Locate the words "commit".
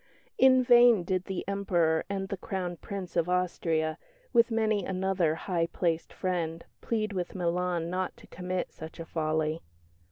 8.25-8.71